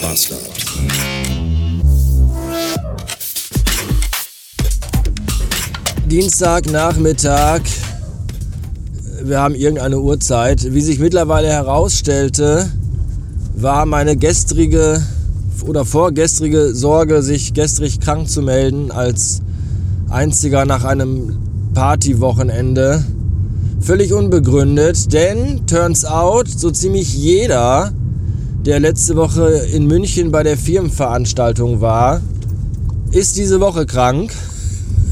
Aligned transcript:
Bastard. 0.00 0.40
Dienstagnachmittag. 6.06 7.60
Wir 9.22 9.40
haben 9.40 9.54
irgendeine 9.54 10.00
Uhrzeit. 10.00 10.72
Wie 10.72 10.80
sich 10.80 10.98
mittlerweile 10.98 11.48
herausstellte, 11.48 12.70
war 13.54 13.86
meine 13.86 14.16
gestrige 14.16 15.02
oder 15.66 15.84
vorgestrige 15.84 16.74
Sorge, 16.74 17.22
sich 17.22 17.52
gestrig 17.52 18.00
krank 18.00 18.28
zu 18.28 18.42
melden, 18.42 18.90
als 18.90 19.42
einziger 20.08 20.64
nach 20.64 20.84
einem 20.84 21.38
Partywochenende 21.74 23.04
völlig 23.80 24.12
unbegründet, 24.12 25.12
denn 25.12 25.66
turns 25.66 26.04
out, 26.04 26.48
so 26.48 26.70
ziemlich 26.70 27.14
jeder, 27.14 27.92
der 28.64 28.78
letzte 28.78 29.16
Woche 29.16 29.48
in 29.72 29.86
München 29.86 30.30
bei 30.30 30.42
der 30.42 30.58
Firmenveranstaltung 30.58 31.80
war, 31.80 32.20
ist 33.10 33.36
diese 33.36 33.60
Woche 33.60 33.86
krank, 33.86 34.32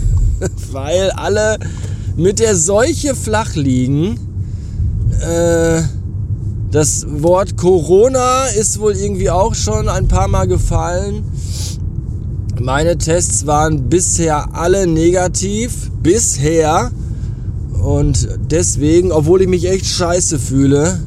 weil 0.73 1.11
alle 1.13 1.59
mit 2.17 2.41
der 2.41 2.55
Seuche 2.55 3.15
flach 3.15 3.55
liegen. 3.55 4.19
Äh, 5.21 5.83
das 6.71 7.07
Wort 7.09 7.57
Corona 7.57 8.47
ist 8.49 8.79
wohl 8.81 8.95
irgendwie 8.95 9.31
auch 9.31 9.55
schon 9.55 9.89
ein 9.89 10.09
paar 10.09 10.29
Mal 10.29 10.47
gefallen. 10.47 11.25
Meine 12.61 12.99
Tests 12.99 13.47
waren 13.47 13.89
bisher 13.89 14.55
alle 14.55 14.87
negativ. 14.87 15.91
Bisher. 16.03 16.91
Und 17.83 18.29
deswegen, 18.51 19.13
obwohl 19.13 19.43
ich 19.43 19.49
mich 19.49 19.67
echt 19.69 19.87
scheiße 19.87 20.39
fühle, 20.39 21.01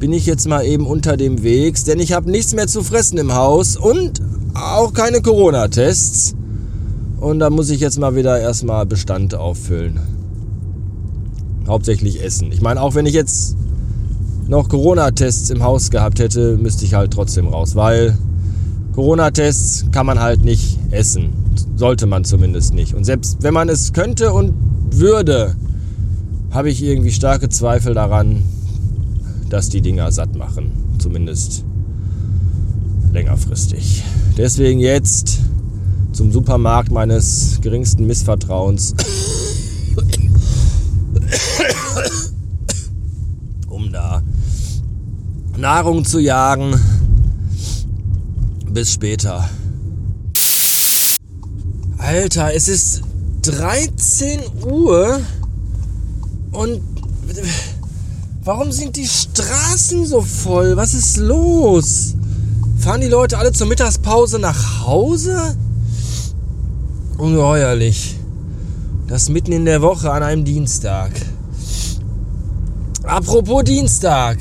bin 0.00 0.14
ich 0.14 0.24
jetzt 0.24 0.48
mal 0.48 0.64
eben 0.64 0.86
unter 0.86 1.16
dem 1.16 1.42
Weg. 1.42 1.84
Denn 1.84 2.00
ich 2.00 2.12
habe 2.12 2.30
nichts 2.30 2.54
mehr 2.54 2.66
zu 2.66 2.82
fressen 2.82 3.18
im 3.18 3.34
Haus 3.34 3.76
und 3.76 4.20
auch 4.54 4.92
keine 4.92 5.20
Corona-Tests. 5.20 6.34
Und 7.20 7.38
da 7.38 7.50
muss 7.50 7.68
ich 7.68 7.80
jetzt 7.80 7.98
mal 7.98 8.16
wieder 8.16 8.40
erstmal 8.40 8.86
Bestand 8.86 9.34
auffüllen. 9.34 10.00
Hauptsächlich 11.68 12.24
Essen. 12.24 12.50
Ich 12.50 12.62
meine, 12.62 12.80
auch 12.80 12.94
wenn 12.94 13.04
ich 13.04 13.12
jetzt 13.12 13.56
noch 14.48 14.70
Corona-Tests 14.70 15.50
im 15.50 15.62
Haus 15.62 15.90
gehabt 15.90 16.18
hätte, 16.18 16.56
müsste 16.56 16.86
ich 16.86 16.94
halt 16.94 17.12
trotzdem 17.12 17.46
raus, 17.46 17.76
weil 17.76 18.18
Corona-Tests 18.94 19.86
kann 19.92 20.06
man 20.06 20.18
halt 20.18 20.44
nicht 20.44 20.78
essen. 20.90 21.34
Sollte 21.76 22.06
man 22.06 22.24
zumindest 22.24 22.72
nicht. 22.72 22.94
Und 22.94 23.04
selbst 23.04 23.42
wenn 23.42 23.52
man 23.52 23.68
es 23.68 23.92
könnte 23.92 24.32
und 24.32 24.54
würde, 24.90 25.56
habe 26.50 26.70
ich 26.70 26.82
irgendwie 26.82 27.12
starke 27.12 27.50
Zweifel 27.50 27.92
daran, 27.94 28.42
dass 29.50 29.68
die 29.68 29.82
Dinger 29.82 30.10
satt 30.12 30.34
machen. 30.36 30.72
Zumindest 30.98 31.64
längerfristig. 33.12 34.02
Deswegen 34.38 34.80
jetzt 34.80 35.40
zum 36.12 36.32
Supermarkt 36.32 36.90
meines 36.90 37.60
geringsten 37.60 38.06
Missvertrauens. 38.06 38.94
um 43.68 43.92
da 43.92 44.22
Nahrung 45.56 46.04
zu 46.04 46.20
jagen. 46.20 46.80
Bis 48.70 48.92
später. 48.92 49.50
Alter, 51.98 52.54
es 52.54 52.68
ist 52.68 53.02
13 53.42 54.40
Uhr 54.64 55.20
und 56.52 56.80
warum 58.50 58.72
sind 58.72 58.96
die 58.96 59.06
Straßen 59.06 60.06
so 60.06 60.22
voll? 60.22 60.76
Was 60.76 60.92
ist 60.92 61.18
los? 61.18 62.16
Fahren 62.78 63.00
die 63.00 63.06
Leute 63.06 63.38
alle 63.38 63.52
zur 63.52 63.68
Mittagspause 63.68 64.40
nach 64.40 64.84
Hause? 64.84 65.56
Ungeheuerlich. 67.16 68.16
Das 69.06 69.28
mitten 69.28 69.52
in 69.52 69.66
der 69.66 69.82
Woche 69.82 70.10
an 70.10 70.24
einem 70.24 70.44
Dienstag. 70.44 71.12
Apropos 73.04 73.62
Dienstag. 73.62 74.38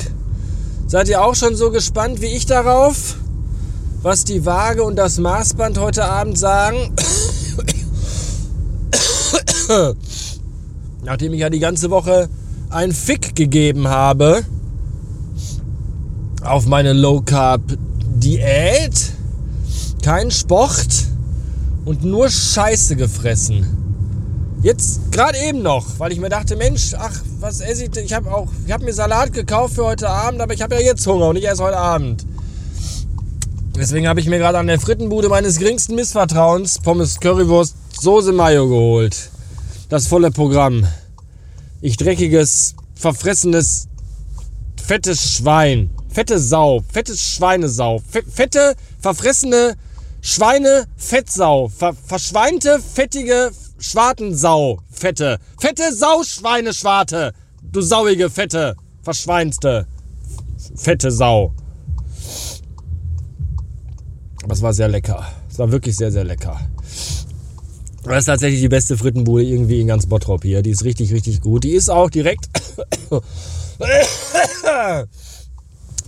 Seid 0.87 1.07
ihr 1.07 1.23
auch 1.23 1.35
schon 1.35 1.55
so 1.55 1.69
gespannt 1.69 2.19
wie 2.19 2.33
ich 2.35 2.47
darauf, 2.47 3.15
was 4.01 4.23
die 4.23 4.43
Waage 4.43 4.83
und 4.83 4.95
das 4.95 5.19
Maßband 5.19 5.77
heute 5.77 6.05
Abend 6.05 6.35
sagen? 6.35 6.95
Nachdem 11.03 11.33
ich 11.33 11.41
ja 11.41 11.51
die 11.51 11.59
ganze 11.59 11.91
Woche 11.91 12.27
einen 12.69 12.93
Fick 12.93 13.35
gegeben 13.35 13.87
habe 13.87 14.43
auf 16.43 16.65
meine 16.65 16.93
Low 16.93 17.21
Carb 17.21 17.61
Diät, 18.15 19.11
kein 20.03 20.31
Sport 20.31 20.87
und 21.85 22.03
nur 22.03 22.29
Scheiße 22.29 22.95
gefressen. 22.95 23.65
Jetzt 24.61 25.11
gerade 25.11 25.37
eben 25.37 25.61
noch, 25.61 25.99
weil 25.99 26.11
ich 26.11 26.19
mir 26.19 26.29
dachte, 26.29 26.55
Mensch, 26.55 26.93
ach, 26.97 27.21
was 27.39 27.61
esse 27.61 27.85
ich 27.85 27.91
denn? 27.91 28.05
Ich 28.05 28.13
habe 28.13 28.33
auch, 28.33 28.47
ich 28.65 28.71
habe 28.71 28.83
mir 28.83 28.93
Salat 28.93 29.31
gekauft 29.31 29.75
für 29.75 29.85
heute 29.85 30.09
Abend, 30.09 30.41
aber 30.41 30.53
ich 30.53 30.61
habe 30.61 30.75
ja 30.75 30.81
jetzt 30.81 31.07
Hunger 31.07 31.29
und 31.29 31.35
nicht 31.35 31.45
erst 31.45 31.61
heute 31.61 31.77
Abend. 31.77 32.25
Deswegen 33.75 34.09
habe 34.09 34.19
ich 34.19 34.27
mir 34.27 34.37
gerade 34.37 34.57
an 34.57 34.67
der 34.67 34.79
Frittenbude 34.79 35.29
meines 35.29 35.57
geringsten 35.57 35.95
Missvertrauens 35.95 36.79
Pommes 36.79 37.19
Currywurst 37.21 37.75
Soße 38.01 38.33
Mayo 38.33 38.67
geholt. 38.67 39.29
Das 39.87 40.07
volle 40.07 40.31
Programm. 40.31 40.85
Ich 41.81 41.97
dreckiges, 41.97 42.75
verfressenes, 42.93 43.87
fettes 44.83 45.33
Schwein. 45.33 45.89
Fette 46.09 46.39
Sau. 46.39 46.81
Fettes 46.91 47.21
Schweinesau. 47.21 48.01
Fette, 48.01 48.75
verfressene 48.99 49.75
Schweine, 50.21 50.85
Fettsau. 50.97 51.69
Ver 51.69 51.93
verschweinte, 51.93 52.79
fettige, 52.79 53.51
Schwartensau, 53.79 54.79
fette. 54.91 55.39
Fette 55.57 55.93
Sau, 55.93 56.23
Schweineschwarte. 56.23 57.33
Du 57.61 57.81
sauige, 57.81 58.29
fette, 58.29 58.75
verschweinste, 59.01 59.87
fette 60.75 61.11
Sau. 61.11 61.53
Aber 64.43 64.53
es 64.53 64.61
war 64.61 64.73
sehr 64.73 64.87
lecker. 64.87 65.25
Es 65.49 65.59
war 65.59 65.71
wirklich 65.71 65.95
sehr, 65.95 66.11
sehr 66.11 66.23
lecker. 66.23 66.59
Das 68.09 68.21
ist 68.21 68.25
tatsächlich 68.25 68.59
die 68.59 68.69
beste 68.69 68.97
Frittenbude 68.97 69.43
irgendwie 69.43 69.81
in 69.81 69.85
ganz 69.85 70.07
Bottrop 70.07 70.41
hier. 70.41 70.63
Die 70.63 70.71
ist 70.71 70.83
richtig, 70.83 71.13
richtig 71.13 71.41
gut. 71.41 71.63
Die 71.63 71.73
ist 71.73 71.91
auch 71.91 72.09
direkt, 72.09 72.49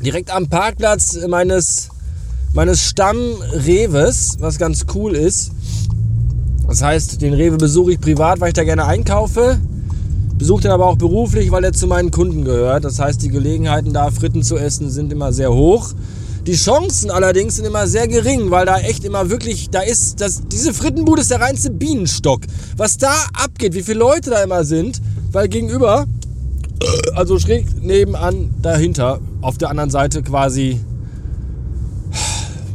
direkt 0.04 0.34
am 0.34 0.50
Parkplatz 0.50 1.20
meines, 1.28 1.90
meines 2.54 2.82
Stamm-Reves, 2.82 4.38
was 4.40 4.58
ganz 4.58 4.88
cool 4.96 5.16
ist. 5.16 5.52
Das 6.68 6.82
heißt, 6.82 7.22
den 7.22 7.36
Rewe 7.36 7.58
besuche 7.58 7.92
ich 7.92 8.02
privat, 8.02 8.40
weil 8.40 8.48
ich 8.48 8.56
da 8.56 8.64
gerne 8.64 8.86
einkaufe. 8.86 9.60
Besuche 10.40 10.64
den 10.64 10.72
aber 10.72 10.88
auch 10.88 10.98
beruflich, 10.98 11.52
weil 11.52 11.64
er 11.64 11.74
zu 11.74 11.86
meinen 11.86 12.10
Kunden 12.10 12.44
gehört. 12.46 12.84
Das 12.84 12.98
heißt, 12.98 13.22
die 13.22 13.30
Gelegenheiten 13.30 13.94
da 13.94 14.10
Fritten 14.10 14.42
zu 14.42 14.58
essen 14.58 14.90
sind 14.90 15.14
immer 15.14 15.34
sehr 15.34 15.54
hoch. 15.54 15.94
Die 16.48 16.56
Chancen 16.56 17.12
allerdings 17.12 17.58
sind 17.58 17.66
immer 17.66 17.86
sehr 17.86 18.08
gering, 18.08 18.50
weil 18.50 18.66
da 18.66 18.80
echt 18.80 19.04
immer 19.04 19.30
wirklich, 19.30 19.70
da 19.70 19.82
ist, 19.82 20.20
das, 20.22 20.42
diese 20.48 20.74
Frittenbude 20.74 21.22
ist 21.22 21.30
der 21.30 21.40
reinste 21.40 21.70
Bienenstock. 21.70 22.42
Was 22.78 22.98
da 22.98 23.14
abgeht, 23.34 23.76
wie 23.76 23.84
viele 23.84 24.00
Leute 24.00 24.32
da 24.32 24.42
immer 24.42 24.64
sind, 24.64 25.00
weil 25.32 25.48
gegenüber, 25.48 26.08
also 27.14 27.38
schräg 27.38 27.66
nebenan, 27.84 28.50
dahinter, 28.60 29.20
auf 29.42 29.60
der 29.60 29.70
anderen 29.70 29.92
Seite 29.92 30.24
quasi 30.24 30.80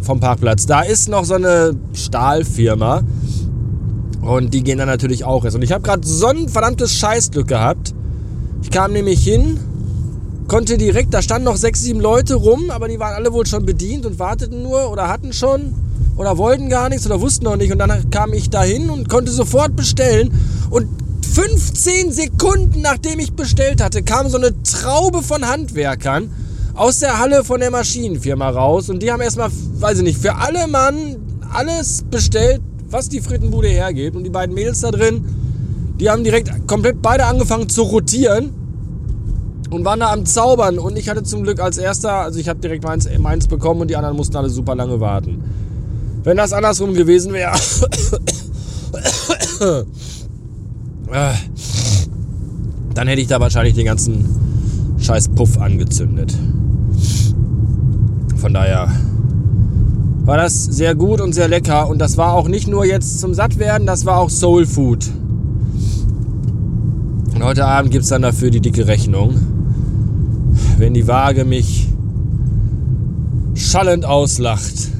vom 0.00 0.20
Parkplatz, 0.20 0.66
da 0.66 0.82
ist 0.82 1.08
noch 1.08 1.24
so 1.24 1.34
eine 1.34 1.74
Stahlfirma. 1.92 3.02
Und 4.20 4.54
die 4.54 4.62
gehen 4.62 4.78
dann 4.78 4.88
natürlich 4.88 5.24
auch 5.24 5.44
erst. 5.44 5.56
Und 5.56 5.62
ich 5.62 5.72
habe 5.72 5.82
gerade 5.82 6.06
so 6.06 6.26
ein 6.26 6.48
verdammtes 6.48 6.94
Scheißglück 6.94 7.48
gehabt. 7.48 7.94
Ich 8.62 8.70
kam 8.70 8.92
nämlich 8.92 9.22
hin, 9.22 9.58
konnte 10.48 10.78
direkt, 10.78 11.12
da 11.12 11.22
standen 11.22 11.44
noch 11.44 11.56
sechs, 11.56 11.82
sieben 11.82 12.00
Leute 12.00 12.34
rum, 12.34 12.70
aber 12.70 12.88
die 12.88 12.98
waren 12.98 13.14
alle 13.14 13.32
wohl 13.32 13.46
schon 13.46 13.66
bedient 13.66 14.06
und 14.06 14.18
warteten 14.18 14.62
nur 14.62 14.90
oder 14.90 15.08
hatten 15.08 15.32
schon 15.32 15.74
oder 16.16 16.38
wollten 16.38 16.68
gar 16.68 16.88
nichts 16.88 17.06
oder 17.06 17.20
wussten 17.20 17.44
noch 17.44 17.56
nicht. 17.56 17.72
Und 17.72 17.78
dann 17.78 18.10
kam 18.10 18.32
ich 18.32 18.50
dahin 18.50 18.90
und 18.90 19.08
konnte 19.08 19.32
sofort 19.32 19.76
bestellen. 19.76 20.32
Und 20.70 20.88
15 21.34 22.12
Sekunden 22.12 22.80
nachdem 22.80 23.18
ich 23.18 23.32
bestellt 23.32 23.82
hatte, 23.82 24.02
kam 24.02 24.28
so 24.28 24.38
eine 24.38 24.62
Traube 24.62 25.22
von 25.22 25.46
Handwerkern 25.46 26.30
aus 26.74 27.00
der 27.00 27.18
Halle 27.18 27.44
von 27.44 27.60
der 27.60 27.70
Maschinenfirma 27.70 28.48
raus. 28.48 28.88
Und 28.88 29.02
die 29.02 29.10
haben 29.10 29.20
erstmal, 29.20 29.50
weiß 29.50 29.98
ich 29.98 30.04
nicht, 30.04 30.18
für 30.18 30.36
alle 30.36 30.66
Mann 30.68 31.16
alles 31.52 32.04
bestellt, 32.10 32.60
was 32.88 33.08
die 33.08 33.20
Frittenbude 33.20 33.68
hergeht. 33.68 34.14
Und 34.14 34.24
die 34.24 34.30
beiden 34.30 34.54
Mädels 34.54 34.80
da 34.80 34.90
drin, 34.90 35.24
die 35.98 36.08
haben 36.08 36.24
direkt 36.24 36.66
komplett 36.66 37.02
beide 37.02 37.26
angefangen 37.26 37.68
zu 37.68 37.82
rotieren 37.82 38.65
und 39.70 39.84
waren 39.84 40.00
da 40.00 40.12
am 40.12 40.26
Zaubern. 40.26 40.78
Und 40.78 40.96
ich 40.96 41.08
hatte 41.08 41.22
zum 41.22 41.42
Glück 41.42 41.60
als 41.60 41.78
erster, 41.78 42.12
also 42.12 42.38
ich 42.38 42.48
habe 42.48 42.60
direkt 42.60 42.84
meins, 42.84 43.08
meins 43.18 43.46
bekommen 43.46 43.82
und 43.82 43.88
die 43.88 43.96
anderen 43.96 44.16
mussten 44.16 44.36
alle 44.36 44.50
super 44.50 44.74
lange 44.74 45.00
warten. 45.00 45.42
Wenn 46.24 46.36
das 46.36 46.52
andersrum 46.52 46.94
gewesen 46.94 47.32
wäre, 47.32 47.52
dann 52.94 53.08
hätte 53.08 53.20
ich 53.20 53.28
da 53.28 53.40
wahrscheinlich 53.40 53.74
den 53.74 53.86
ganzen 53.86 54.96
scheiß 54.98 55.28
Puff 55.30 55.58
angezündet. 55.58 56.34
Von 58.36 58.54
daher 58.54 58.88
war 60.24 60.36
das 60.36 60.64
sehr 60.64 60.96
gut 60.96 61.20
und 61.20 61.32
sehr 61.32 61.48
lecker. 61.48 61.88
Und 61.88 62.00
das 62.00 62.16
war 62.16 62.32
auch 62.32 62.48
nicht 62.48 62.66
nur 62.66 62.84
jetzt 62.84 63.20
zum 63.20 63.34
Sattwerden, 63.34 63.86
das 63.86 64.04
war 64.04 64.18
auch 64.18 64.30
Soul 64.30 64.66
Food. 64.66 65.06
Und 67.34 67.44
heute 67.44 67.66
Abend 67.66 67.92
gibt 67.92 68.02
es 68.02 68.10
dann 68.10 68.22
dafür 68.22 68.50
die 68.50 68.60
dicke 68.60 68.88
Rechnung. 68.88 69.55
Wenn 70.78 70.94
die 70.94 71.06
Waage 71.06 71.44
mich 71.44 71.88
schallend 73.54 74.04
auslacht. 74.04 74.90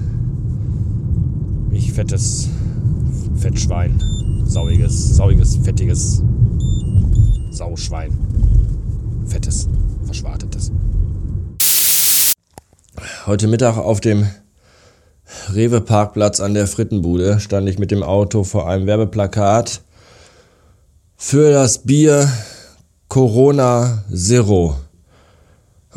Mich 1.70 1.93
fettes 1.93 2.49
Fettschwein. 3.37 4.03
Sauiges, 4.44 5.17
sauiges, 5.17 5.56
fettiges 5.56 6.23
Sauschwein. 7.50 8.12
Fettes, 9.26 9.69
verschwartetes. 10.05 10.73
Heute 13.26 13.49
Mittag 13.49 13.76
auf 13.76 14.00
dem 14.00 14.26
Rewe-Parkplatz 15.53 16.41
an 16.41 16.55
der 16.55 16.67
Frittenbude 16.67 17.41
stand 17.41 17.69
ich 17.69 17.79
mit 17.79 17.91
dem 17.91 18.03
Auto 18.03 18.44
vor 18.44 18.69
einem 18.69 18.87
Werbeplakat 18.87 19.82
für 21.17 21.50
das 21.50 21.79
Bier 21.79 22.31
Corona 23.08 24.05
Zero. 24.14 24.76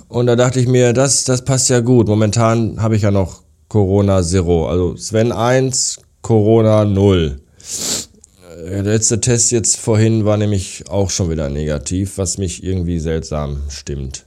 Und 0.09 0.25
da 0.25 0.35
dachte 0.35 0.59
ich 0.59 0.67
mir, 0.67 0.91
das, 0.91 1.23
das 1.23 1.45
passt 1.45 1.69
ja 1.69 1.81
gut. 1.81 2.07
Momentan 2.07 2.81
habe 2.81 2.95
ich 2.95 3.03
ja 3.03 3.11
noch 3.11 3.43
Corona 3.67 4.23
Zero. 4.23 4.67
Also 4.67 4.95
Sven 4.97 5.31
1, 5.31 5.99
Corona 6.23 6.83
0. 6.83 7.39
Der 8.65 8.83
letzte 8.83 9.21
Test 9.21 9.51
jetzt 9.51 9.77
vorhin 9.77 10.25
war 10.25 10.35
nämlich 10.35 10.89
auch 10.89 11.11
schon 11.11 11.29
wieder 11.29 11.49
negativ, 11.49 12.17
was 12.17 12.39
mich 12.39 12.63
irgendwie 12.63 12.99
seltsam 12.99 13.61
stimmt. 13.69 14.25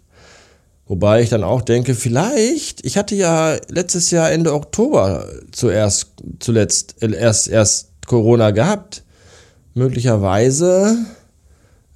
Wobei 0.87 1.21
ich 1.21 1.31
dann 1.31 1.43
auch 1.43 1.63
denke, 1.63 1.97
vielleicht, 1.97 2.85
ich 2.87 2.97
hatte 2.97 3.17
ja 3.17 3.57
letztes 3.69 4.11
Jahr 4.13 4.31
Ende 4.31 4.55
Oktober 4.55 5.27
zuerst, 5.51 6.13
zuletzt, 6.39 6.97
erst, 7.01 7.49
erst 7.49 7.89
Corona 8.07 8.53
gehabt. 8.53 9.03
Möglicherweise 9.75 10.97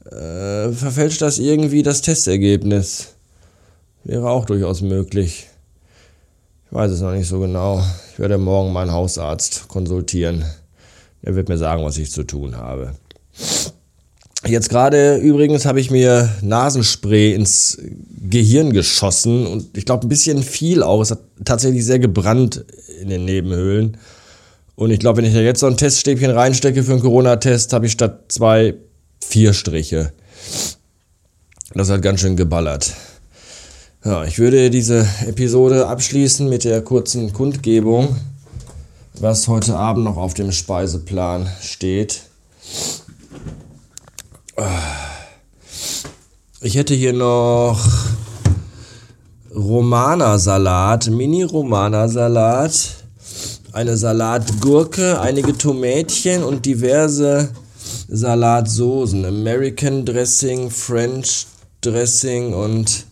äh, 0.05 0.73
verfälscht 0.73 1.23
das 1.23 1.39
irgendwie 1.39 1.83
das 1.83 2.03
Testergebnis. 2.03 3.16
Wäre 4.07 4.31
auch 4.31 4.45
durchaus 4.45 4.83
möglich. 4.83 5.49
Ich 6.67 6.73
weiß 6.73 6.93
es 6.93 7.01
noch 7.01 7.11
nicht 7.11 7.27
so 7.27 7.41
genau. 7.41 7.83
Ich 8.13 8.21
werde 8.21 8.39
morgen 8.39 8.73
meinen 8.73 8.93
Hausarzt 8.93 9.67
konsultieren. 9.67 10.45
Er 11.23 11.35
wird 11.35 11.49
mir 11.49 11.59
sagen, 11.59 11.83
was 11.85 11.99
ich 11.99 12.13
zu 12.13 12.23
tun 12.23 12.57
habe. 12.57 12.93
Jetzt 14.47 14.69
gerade 14.69 15.17
übrigens 15.17 15.67
habe 15.67 15.81
ich 15.81 15.91
mir 15.91 16.31
Nasenspray 16.41 17.35
ins 17.35 17.79
Gehirn 18.31 18.73
geschossen 18.73 19.45
und 19.45 19.77
ich 19.77 19.87
glaube 19.87 20.07
ein 20.07 20.09
bisschen 20.09 20.45
viel 20.45 20.85
auch. 20.85 21.01
Es 21.01 21.11
hat 21.11 21.23
tatsächlich 21.45 21.85
sehr 21.85 21.99
gebrannt 21.99 22.65
in 23.01 23.09
den 23.09 23.25
Nebenhöhlen. 23.25 23.97
Und 24.77 24.93
ich 24.93 25.01
glaube, 25.01 25.19
wenn 25.19 25.25
ich 25.25 25.35
da 25.35 25.41
jetzt 25.41 25.59
so 25.59 25.67
ein 25.67 25.77
Teststäbchen 25.77 26.31
reinstecke 26.31 26.85
für 26.85 26.93
einen 26.93 27.01
Corona-Test, 27.01 27.73
habe 27.73 27.87
ich 27.87 27.93
statt 27.93 28.27
zwei 28.29 28.75
vier 29.21 29.53
Striche. 29.53 30.13
Das 31.75 31.91
hat 31.91 32.03
ganz 32.03 32.21
schön 32.21 32.37
geballert. 32.37 32.95
Ja, 34.07 34.23
ich 34.23 34.39
würde 34.39 34.71
diese 34.71 35.05
Episode 35.27 35.89
abschließen 35.89 36.49
mit 36.49 36.63
der 36.63 36.81
kurzen 36.81 37.33
Kundgebung, 37.33 38.15
was 39.19 39.49
heute 39.49 39.77
Abend 39.77 40.05
noch 40.05 40.17
auf 40.17 40.33
dem 40.33 40.53
Speiseplan 40.53 41.51
steht. 41.61 42.23
Ich 46.61 46.77
hätte 46.77 46.95
hier 46.95 47.15
noch 47.15 47.85
Romana-Salat, 49.53 51.11
Mini-Romana-Salat, 51.11 52.79
eine 53.73 53.97
Salatgurke, 53.97 55.21
einige 55.21 55.59
Tomätchen 55.59 56.45
und 56.45 56.65
diverse 56.65 57.49
Salatsoßen. 58.07 59.25
American 59.25 60.05
Dressing, 60.05 60.71
French 60.71 61.49
Dressing 61.81 62.55
und 62.55 63.05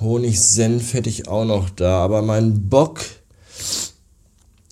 Honigsenf 0.00 0.94
hätte 0.94 1.08
ich 1.08 1.28
auch 1.28 1.44
noch 1.44 1.70
da. 1.70 2.04
Aber 2.04 2.22
mein 2.22 2.68
Bock, 2.68 3.00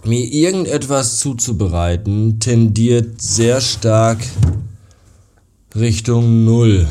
mir 0.04 0.24
irgendetwas 0.24 1.18
zuzubereiten, 1.18 2.40
tendiert 2.40 3.22
sehr 3.22 3.60
stark 3.60 4.18
Richtung 5.74 6.44
Null. 6.44 6.86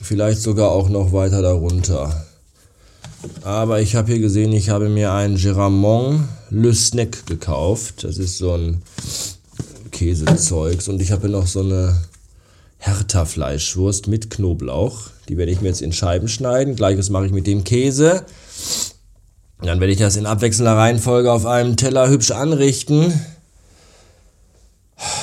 Vielleicht 0.00 0.40
sogar 0.40 0.70
auch 0.70 0.88
noch 0.88 1.12
weiter 1.12 1.42
darunter. 1.42 2.26
Aber 3.42 3.80
ich 3.80 3.94
habe 3.94 4.12
hier 4.12 4.20
gesehen, 4.20 4.52
ich 4.52 4.70
habe 4.70 4.88
mir 4.88 5.12
einen 5.12 5.36
Geramont 5.36 6.24
Le 6.50 6.74
Snack 6.74 7.26
gekauft. 7.26 8.04
Das 8.04 8.18
ist 8.18 8.38
so 8.38 8.54
ein 8.54 8.82
Käsezeugs. 9.90 10.88
Und 10.88 11.00
ich 11.00 11.12
habe 11.12 11.22
hier 11.22 11.30
noch 11.30 11.46
so 11.46 11.60
eine 11.60 11.96
Hertha-Fleischwurst 12.82 14.08
mit 14.08 14.28
Knoblauch. 14.28 15.10
Die 15.28 15.36
werde 15.36 15.52
ich 15.52 15.60
mir 15.60 15.68
jetzt 15.68 15.82
in 15.82 15.92
Scheiben 15.92 16.26
schneiden. 16.26 16.74
Gleiches 16.74 17.10
mache 17.10 17.26
ich 17.26 17.32
mit 17.32 17.46
dem 17.46 17.62
Käse. 17.62 18.24
Dann 19.62 19.78
werde 19.78 19.92
ich 19.92 20.00
das 20.00 20.16
in 20.16 20.26
abwechselnder 20.26 20.76
Reihenfolge 20.76 21.30
auf 21.30 21.46
einem 21.46 21.76
Teller 21.76 22.08
hübsch 22.08 22.32
anrichten. 22.32 23.12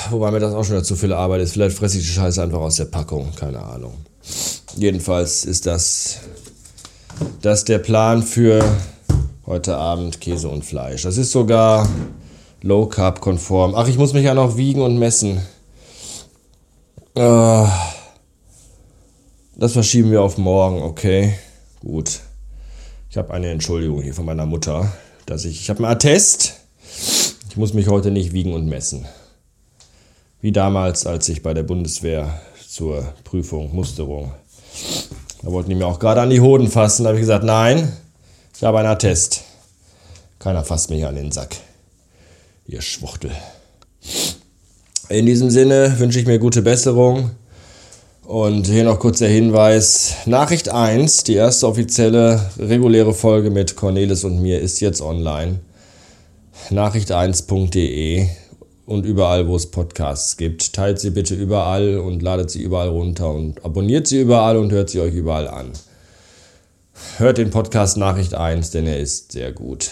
Wobei 0.09 0.31
mir 0.31 0.39
das 0.39 0.53
auch 0.53 0.63
schon 0.63 0.75
wieder 0.75 0.85
zu 0.85 0.95
viel 0.95 1.11
Arbeit 1.11 1.41
ist. 1.41 1.51
Vielleicht 1.51 1.75
fresse 1.75 1.97
ich 1.97 2.05
die 2.05 2.11
Scheiße 2.11 2.41
einfach 2.41 2.59
aus 2.59 2.77
der 2.77 2.85
Packung. 2.85 3.33
Keine 3.35 3.61
Ahnung. 3.61 3.93
Jedenfalls 4.77 5.43
ist 5.43 5.65
das, 5.65 6.19
das 7.41 7.65
der 7.65 7.79
Plan 7.79 8.23
für 8.23 8.63
heute 9.45 9.75
Abend 9.75 10.21
Käse 10.21 10.47
und 10.47 10.63
Fleisch. 10.63 11.03
Das 11.03 11.17
ist 11.17 11.31
sogar 11.31 11.89
Low 12.61 12.85
Carb 12.85 13.19
konform. 13.19 13.73
Ach, 13.75 13.89
ich 13.89 13.97
muss 13.97 14.13
mich 14.13 14.23
ja 14.23 14.33
noch 14.33 14.55
wiegen 14.55 14.81
und 14.81 14.97
messen. 14.97 15.41
Äh, 17.19 17.67
das 19.57 19.73
verschieben 19.73 20.09
wir 20.09 20.21
auf 20.21 20.37
morgen, 20.37 20.81
okay? 20.81 21.33
Gut. 21.81 22.21
Ich 23.09 23.17
habe 23.17 23.33
eine 23.33 23.49
Entschuldigung 23.49 24.01
hier 24.01 24.13
von 24.13 24.23
meiner 24.23 24.45
Mutter, 24.45 24.89
dass 25.25 25.43
ich 25.43 25.59
ich 25.59 25.69
habe 25.69 25.79
einen 25.79 25.91
Attest. 25.91 26.53
Ich 27.49 27.57
muss 27.57 27.73
mich 27.73 27.89
heute 27.89 28.09
nicht 28.11 28.31
wiegen 28.31 28.53
und 28.53 28.67
messen. 28.67 29.05
Wie 30.39 30.53
damals, 30.53 31.05
als 31.05 31.27
ich 31.27 31.43
bei 31.43 31.53
der 31.53 31.63
Bundeswehr 31.63 32.39
zur 32.65 33.13
Prüfung, 33.25 33.75
Musterung. 33.75 34.31
Da 35.41 35.51
wollten 35.51 35.71
die 35.71 35.75
mir 35.75 35.87
auch 35.87 35.99
gerade 35.99 36.21
an 36.21 36.29
die 36.29 36.39
Hoden 36.39 36.71
fassen. 36.71 37.03
Da 37.03 37.09
habe 37.09 37.17
ich 37.17 37.23
gesagt, 37.23 37.43
nein, 37.43 37.91
ich 38.55 38.63
habe 38.63 38.79
einen 38.79 38.87
Attest. 38.87 39.41
Keiner 40.37 40.63
fasst 40.63 40.89
mich 40.89 41.05
an 41.05 41.15
den 41.15 41.33
Sack. 41.33 41.57
Ihr 42.65 42.81
Schwuchtel. 42.81 43.31
In 45.09 45.25
diesem 45.25 45.49
Sinne 45.49 45.95
wünsche 45.97 46.19
ich 46.19 46.27
mir 46.27 46.37
gute 46.37 46.61
Besserung. 46.61 47.31
Und 48.27 48.67
hier 48.67 48.83
noch 48.83 48.99
kurz 48.99 49.17
der 49.17 49.29
Hinweis. 49.29 50.17
Nachricht 50.27 50.69
1, 50.69 51.23
die 51.23 51.33
erste 51.33 51.67
offizielle 51.67 52.39
reguläre 52.59 53.15
Folge 53.15 53.49
mit 53.49 53.75
Cornelis 53.75 54.23
und 54.23 54.39
mir 54.39 54.59
ist 54.59 54.81
jetzt 54.81 55.01
online. 55.01 55.61
Nachricht1.de 56.69 58.27
und 58.85 59.03
überall, 59.03 59.47
wo 59.47 59.55
es 59.55 59.71
Podcasts 59.71 60.37
gibt. 60.37 60.73
Teilt 60.73 60.99
sie 60.99 61.09
bitte 61.09 61.33
überall 61.33 61.97
und 61.97 62.21
ladet 62.21 62.51
sie 62.51 62.61
überall 62.61 62.89
runter 62.89 63.31
und 63.31 63.65
abonniert 63.65 64.05
sie 64.05 64.21
überall 64.21 64.57
und 64.57 64.71
hört 64.71 64.91
sie 64.91 64.99
euch 64.99 65.15
überall 65.15 65.47
an. 65.47 65.71
Hört 67.17 67.39
den 67.39 67.49
Podcast 67.49 67.97
Nachricht 67.97 68.35
1, 68.35 68.69
denn 68.69 68.85
er 68.85 68.99
ist 68.99 69.31
sehr 69.31 69.53
gut. 69.53 69.89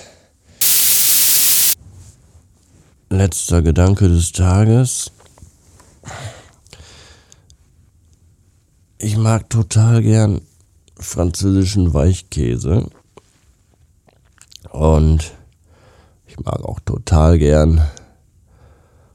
Letzter 3.09 3.61
Gedanke 3.61 4.09
des 4.09 4.33
Tages. 4.33 5.13
Ich 8.97 9.15
mag 9.15 9.49
total 9.49 10.03
gern 10.03 10.41
französischen 10.99 11.93
Weichkäse. 11.93 12.89
Und 14.71 15.31
ich 16.25 16.37
mag 16.39 16.61
auch 16.65 16.81
total 16.81 17.39
gern 17.39 17.81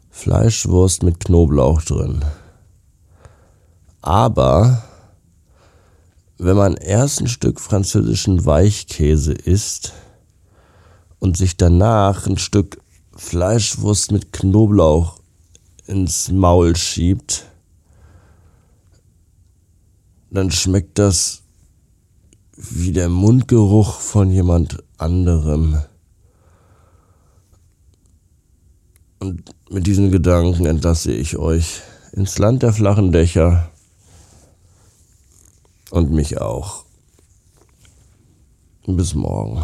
Fleischwurst 0.09 1.03
mit 1.03 1.21
Knoblauch 1.21 1.83
drin. 1.83 2.25
Aber 4.01 4.85
wenn 6.39 6.57
man 6.57 6.79
erst 6.79 7.21
ein 7.21 7.29
Stück 7.29 7.61
französischen 7.61 8.47
Weichkäse 8.47 9.35
isst 9.35 9.93
und 11.19 11.37
sich 11.37 11.59
danach 11.59 12.27
ein 12.27 12.39
Stück 12.39 12.82
Fleischwurst 13.23 14.13
mit 14.13 14.33
Knoblauch 14.33 15.21
ins 15.87 16.31
Maul 16.31 16.77
schiebt, 16.77 17.47
dann 20.31 20.51
schmeckt 20.51 20.99
das 20.99 21.43
wie 22.57 22.93
der 22.93 23.09
Mundgeruch 23.09 24.01
von 24.01 24.31
jemand 24.31 24.83
anderem. 24.99 25.81
Und 29.21 29.51
mit 29.71 29.87
diesen 29.87 30.11
Gedanken 30.11 30.67
entlasse 30.67 31.13
ich 31.13 31.39
euch 31.39 31.81
ins 32.13 32.37
Land 32.39 32.63
der 32.63 32.75
flachen 32.75 33.13
Dächer 33.13 33.71
und 35.91 36.11
mich 36.11 36.39
auch. 36.39 36.85
Bis 38.87 39.15
morgen. 39.15 39.63